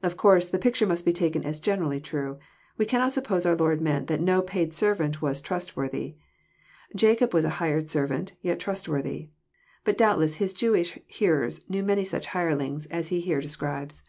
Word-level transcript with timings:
Of 0.00 0.16
course 0.16 0.46
the 0.46 0.60
picture 0.60 0.86
must 0.86 1.04
be 1.04 1.12
taken 1.12 1.44
as 1.44 1.58
generally 1.58 1.98
true: 2.00 2.38
we 2.78 2.86
cannot 2.86 3.12
suppose 3.12 3.44
our 3.44 3.56
Lord 3.56 3.80
meant 3.80 4.06
that 4.06 4.20
no 4.20 4.40
paid 4.40 4.72
servant 4.74 5.20
was 5.20 5.40
trustworthy. 5.40 6.14
Jacob 6.94 7.34
was 7.34 7.44
a 7.44 7.48
hired 7.58 7.90
shepherd, 7.90 8.30
yet 8.42 8.60
trustworthy. 8.60 9.30
But 9.82 9.98
doubtless 9.98 10.36
His 10.36 10.52
Jewish 10.54 11.00
hearers 11.08 11.68
knew 11.68 11.82
many 11.82 12.04
such 12.04 12.26
hirelings" 12.26 12.86
as 12.92 13.08
he 13.08 13.20
here 13.20 13.40
describes. 13.40 14.04